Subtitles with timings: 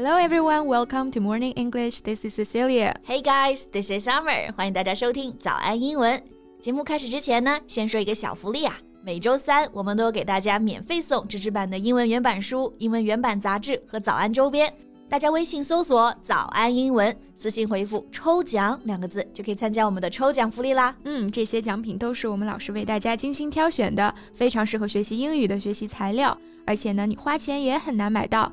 [0.00, 2.02] Hello everyone, welcome to Morning English.
[2.02, 2.94] This is Cecilia.
[3.04, 4.54] Hey guys, this is Summer.
[4.54, 6.22] 欢迎大家收听早安英文。
[6.60, 8.78] 节目开始之前呢，先说一个小福利啊。
[9.02, 14.72] 每周三我们都给大家免费送纸质版的英文原版书、英文原版杂志和早安周边。
[15.08, 20.94] 大家微信搜索“早安英文”，私信回复“抽奖”两个字，就可以参加我们的抽奖福利啦。
[21.06, 26.38] 嗯，这些奖品都是我们老师为大家精心挑选的，非常适合学习英语的学习材料。
[26.64, 28.52] 而且呢，你花钱也很难买到。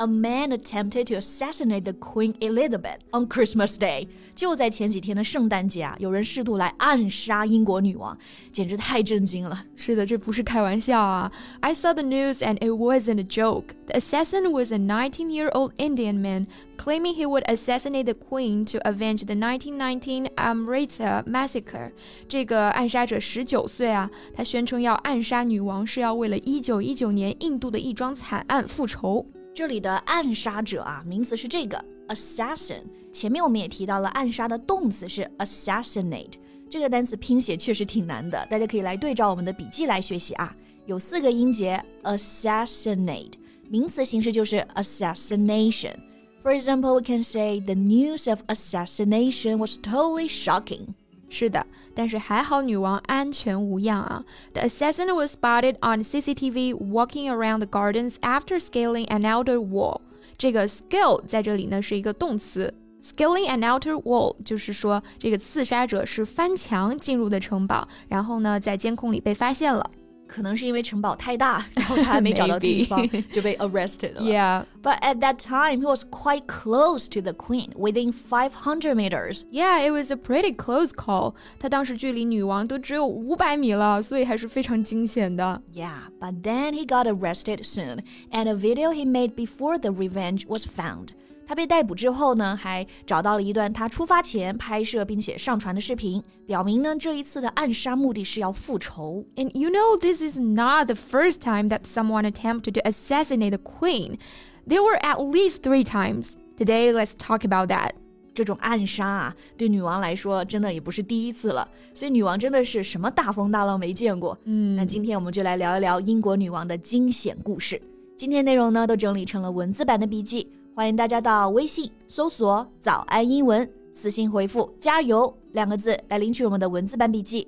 [0.00, 4.06] a man attempted to assassinate the Queen Elizabeth on Christmas Day。
[4.34, 8.16] 就在前几天的圣诞节啊，有人试图来暗杀英国女王，
[8.52, 9.64] 简直太震惊了。
[9.74, 11.32] 是的，这不是开玩笑啊！
[11.60, 13.68] I saw the news and it wasn't a joke.
[13.86, 19.24] The assassin was a 19-year-old Indian man claiming he would assassinate the queen to avenge
[19.24, 21.92] the 1919 Amritsar massacre.
[22.28, 29.24] 这个暗杀者十九岁啊，他宣称要暗杀女王是要为了1919年印度的一桩惨案复仇。
[29.53, 32.83] 这里的暗杀者啊，名词是这个 assassin。
[33.11, 36.33] 前面我们也提到了，暗杀的动词是 assassinate。
[36.69, 40.55] 这个单词拼写确实挺难的，大家可以来对照我们的笔记来学习啊。
[40.85, 43.33] 有四个音节，assassinate。
[43.69, 45.95] 名词形式就是 assassination。
[46.41, 50.93] For example, we can say the news of assassination was totally shocking.
[51.31, 51.65] 是的，
[51.95, 54.23] 但是还好女王安全无恙啊。
[54.53, 60.01] The assassin was spotted on CCTV walking around the gardens after scaling an outer wall。
[60.37, 69.89] 这个 scale 在这里呢是一个动词，scaling an outer wall 就是说这个刺杀者是翻墙进入的城堡，然后呢在监控里被发现了。
[70.30, 74.22] 可能是因为城堡太大，然后他还没找到地方就被 arrested 了。
[74.22, 79.44] Yeah, but at that time he was quite close to the queen, within 500 meters.
[79.52, 81.34] Yeah, it was a pretty close call.
[81.60, 85.62] 他当时距离女王都只有五百米了，所以还是非常惊险的。
[85.72, 88.00] Yeah, but then he got arrested soon,
[88.32, 91.10] and a video he made before the revenge was found.
[91.51, 99.25] 他被逮捕之后呢，还找到了一段他出发前拍摄并且上传的视频，表明呢这一次的暗杀目的是要复仇。
[99.35, 104.17] And you know this is not the first time that someone attempted to assassinate the queen.
[104.65, 106.35] There were at least three times.
[106.55, 107.89] Today, let's talk about that.
[108.33, 114.37] 这种暗杀啊，对女王来说真的也不是第一次了，所以女王真的是什么大风大浪没见过。
[114.45, 117.81] 嗯，那今天我们就来聊一聊英国女王的惊险故事。
[118.15, 120.47] 今天内容呢都整理成了文字版的笔记。
[120.73, 127.45] 欢迎大家到微信搜索“早安英文”，私信回复“加油”两个字来领取我们的文字版笔记。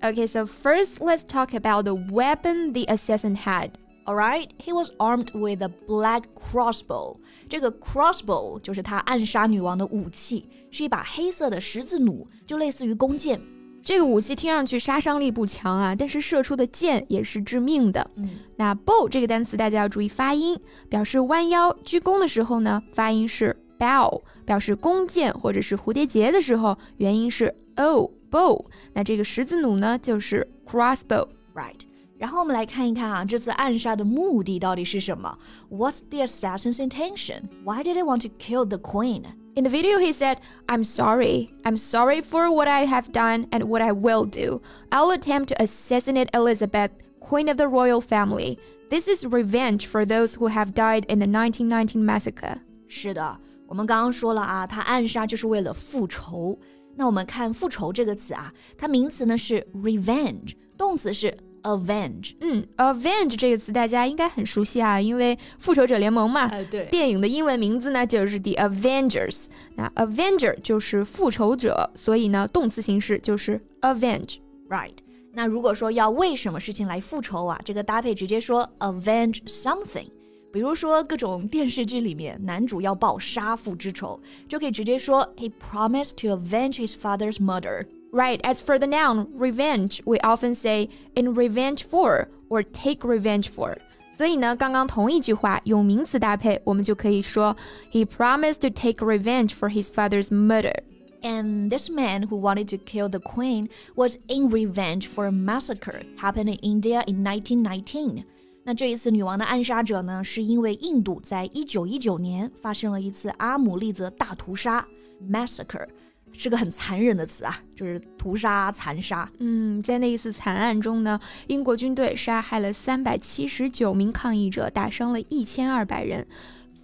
[0.00, 3.72] Okay, so first let's talk about the weapon the assassin had.
[4.06, 7.14] Alright, he was armed with a black crossbow.
[7.46, 13.38] 这个 crossbow 就是他暗杀女王的武器，是一把黑色的十字弩，就类似于弓箭。
[13.84, 18.10] 这个武器听上去杀伤力不强啊，但是射出的箭也是致命的。
[18.14, 28.64] 嗯，那 bow 这个单词大家要注意发音，表示弯腰鞠躬的时候呢，发音是 bow；表示弓箭或者是蝴蝶结的时候，元音是 o bow。
[28.92, 31.80] 那这个十字弩呢，就是 crossbow，right？
[32.18, 35.36] 然后我们来看一看啊，这次暗杀的目的到底是什么
[35.70, 37.42] ？What's the assassin's intention?
[37.64, 39.24] Why did he want to kill the queen?
[39.55, 40.39] In the video, he said,
[40.69, 41.49] I'm sorry.
[41.65, 44.61] I'm sorry for what I have done and what I will do.
[44.91, 48.59] I'll attempt to assassinate Elizabeth, Queen of the royal family.
[48.89, 52.59] This is revenge for those who have died in the 1919 massacre.
[52.87, 56.57] 是的，我们刚刚说了啊，他暗杀就是为了复仇。
[56.95, 69.46] 那我们看“复仇”这个词啊，它名词呢是 revenge，动词是 avenge，嗯，avenge 这个词大家应该很熟悉啊，因为复仇者联盟嘛，呃、对，电影的英文名字呢就是 The Avengers。
[69.76, 74.96] 那 Avenger 就是复仇者，所以呢，动词形式就是 avenge，right？
[75.32, 80.08] 那如果说要为什么事情来复仇啊，这个搭配直接说 avenge something。
[80.52, 87.86] 比如说各种电视剧里面，男主要报杀父之仇，就可以直接说 He promised to avenge his father's murder。
[88.11, 88.39] Right.
[88.41, 93.77] As for the noun revenge, we often say in revenge for or take revenge for.
[94.17, 97.55] 所以呢，刚刚同一句话用名词搭配，我们就可以说
[97.91, 100.73] He promised to take revenge for his father's murder.
[101.21, 106.01] And this man who wanted to kill the queen was in revenge for a massacre
[106.17, 108.23] happened in India in 1919.
[108.63, 114.87] 那这一次女王的暗杀者呢，是因为印度在一九一九年发生了一次阿姆利则大屠杀
[115.29, 115.87] （massacre）。
[116.32, 119.30] 是个很残忍的词啊，就是屠杀、残杀。
[119.38, 126.26] 嗯，在那一次惨案中呢，英国军队杀害了三百七十九名抗议者，打伤了一千二百人。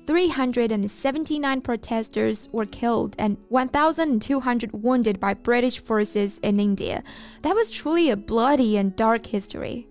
[0.06, 5.82] Three hundred and seventy-nine protesters were killed and one thousand two hundred wounded by British
[5.82, 7.02] forces in India.
[7.42, 9.87] That was truly a bloody and dark history.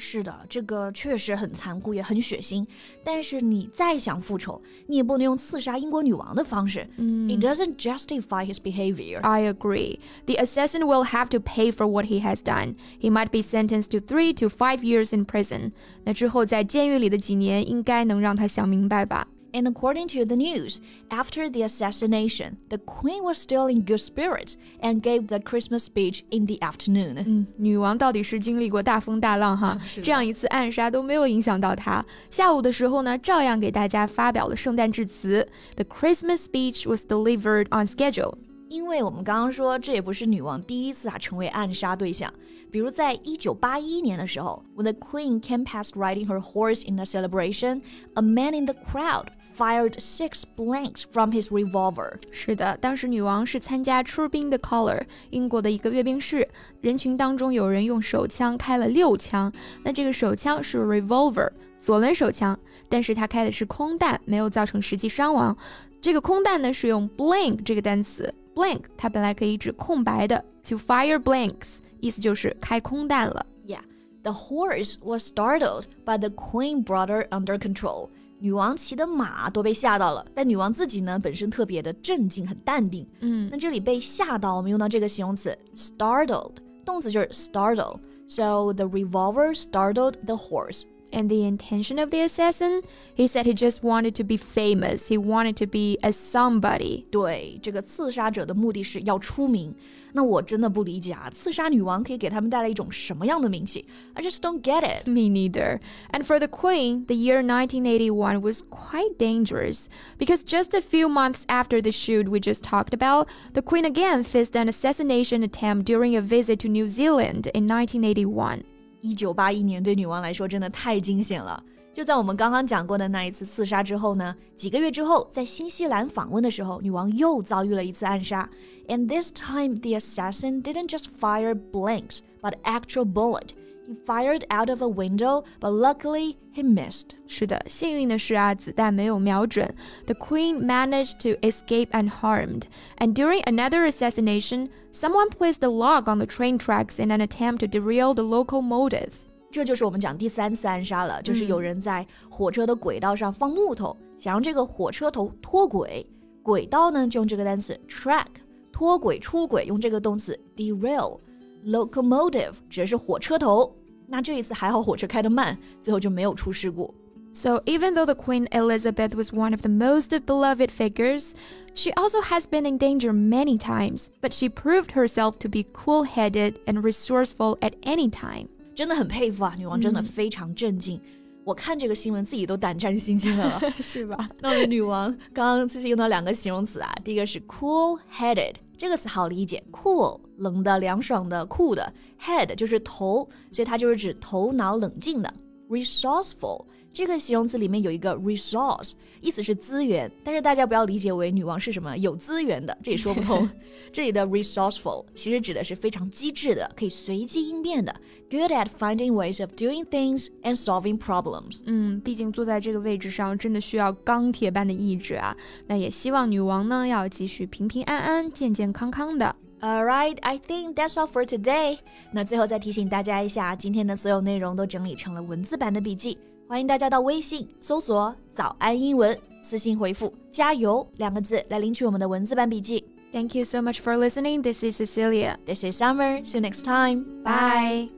[0.00, 2.64] 是的，这个确实很残酷，也很血腥。
[3.02, 6.88] 但是你再想复仇，你也不能用刺杀英国女王的方式。
[6.98, 9.20] 嗯，It doesn't justify his behavior.
[9.22, 9.98] I agree.
[10.26, 12.76] The assassin will have to pay for what he has done.
[13.00, 15.72] He might be sentenced to three to five years in prison.
[16.04, 19.26] 那之后在监狱里的几年，应该能让他想明白吧。
[19.55, 20.79] And according to the news,
[21.09, 26.23] after the assassination, the queen was still in good spirits and gave the Christmas speech
[26.31, 27.23] in the afternoon.
[27.23, 32.03] 嗯，女王到底是经历过大风大浪哈，这样一次暗杀都没有影响到她。
[32.31, 35.47] 下午的时候呢，照样给大家发表了圣诞致辞。
[35.75, 38.33] The Christmas speech was delivered on schedule.
[38.68, 42.32] 因为我们刚刚说，这也不是女王第一次啊成为暗杀对象。
[42.70, 47.80] 比如在一九八一年的时候，When the Queen came past riding her horse in a celebration,
[48.12, 52.16] a man in the crowd fired six blanks from his revolver。
[52.30, 56.46] 是的，当时女王是参加出兵的 Color，英国的一个阅兵式，
[56.82, 59.50] 人群当中有人用手枪开了六枪。
[59.82, 62.58] 那这个手枪是 revolver，左轮手枪，
[62.90, 65.56] 但是他开的是空弹，没有造成实际伤亡。
[66.02, 68.32] 这个空弹呢是用 blank 这个单词。
[68.57, 73.45] blank 它本来可以指空白的，to fire blanks 意思就是开空弹了。
[73.65, 73.81] Yeah,
[74.23, 78.09] the horse was startled, but the queen brought her under control.
[78.39, 83.07] 女王骑的马都被吓到了，但女王自己呢，本身特别的镇静，很淡定。
[83.21, 86.51] 嗯，那这里被吓到，我们用到这个形容词 startled，
[86.83, 90.83] 动词就是 startle。So the revolver startled the horse.
[91.11, 92.81] And the intention of the assassin?
[93.13, 95.09] He said he just wanted to be famous.
[95.09, 97.05] He wanted to be a somebody.
[97.11, 99.75] 对，这个刺杀者的目的是要出名。
[100.15, 103.85] 那我真的不理解啊，刺杀女王可以给他们带来一种什么样的名气？
[104.15, 105.07] I just don't get it.
[105.07, 105.79] Me neither.
[106.11, 109.85] And for the Queen, the year 1981 was quite dangerous
[110.17, 114.23] because just a few months after the shoot we just talked about, the Queen again
[114.23, 118.63] faced an assassination attempt during a visit to New Zealand in 1981.
[119.00, 121.62] 一九八一年对女王来说真的太惊险了。
[121.94, 128.48] 就在我们刚刚讲过的那一次刺杀之后呢，几个月之后，在新西兰访问的时候，女王又遭遇了一次暗杀。
[128.86, 133.48] And this time, the assassin didn't just fire blanks, but actual bullet.
[133.87, 137.17] He fired out of a window, but luckily he missed.
[137.27, 139.75] 是的，幸运的是啊，子弹没有瞄准。
[140.05, 142.63] The queen managed to escape unharmed.
[142.97, 147.57] And during another assassination, someone placed a log on the train tracks in an attempt
[147.57, 149.09] to derail the locomotive.
[149.51, 156.07] 这就是我们讲第三次暗杀了，就是有人在火车的轨道上放木头，想让这个火车头脱轨。
[156.41, 158.27] 轨道呢，就用这个单词 track，
[158.71, 163.73] 脱轨、出轨，用这个动词 derail。locomotive 指的是火车头。
[164.07, 166.93] 那这一次还好火车开得慢，最后就没有出事故。
[167.33, 171.33] So even though the Queen Elizabeth was one of the most beloved figures,
[171.73, 176.57] she also has been in danger many times, but she proved herself to be cool-headed
[176.65, 178.47] and resourceful at any time.
[178.75, 180.97] 真的很佩服啊，女王真的非常镇静。
[180.97, 184.29] 嗯我看这个新闻自己都胆战心惊了，是吧？
[184.39, 191.92] 那我们女王刚刚其实用到两个形容词啊，第一个是 cool-headed， 这个词好理解，cool 冷的、凉爽的、酷的
[192.22, 195.34] ，head 就是头，所以它就是指头脑冷静的。
[195.68, 196.66] ，resourceful。
[196.90, 203.48] 这个形容词里面有一个 resource，意思是资源，但是大家不要理解为女王是什么有资源的， 这也说不通。
[203.92, 207.94] 这里的 resourceful 其实指的是非常机智的，可以随机应变的
[208.28, 211.58] ，good at finding ways of doing things and solving problems。
[211.66, 215.36] 嗯，毕竟坐在这个位置上，真的需要钢铁般的意志啊。
[215.66, 219.36] 那也希望女王呢要继续平平安安、健健康康的。
[219.61, 221.79] All right, I think that's all for today。
[222.11, 226.17] 那最后再提醒大家一下，今天的所有内容都整理成了文字版的笔记。
[226.49, 232.83] 欢迎大家到微信搜索“早安英文”，私信回复“加油”两个字来领取我们的文字版笔记。
[233.13, 234.41] Thank you so much for listening.
[234.41, 235.37] This is Cecilia.
[235.45, 236.23] This is Summer.
[236.25, 237.05] See you next time.
[237.23, 237.89] Bye.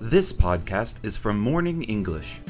[0.00, 2.40] This podcast is from Morning English.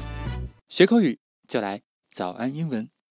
[0.67, 1.81] 学口语就来
[2.13, 2.95] 早安英文。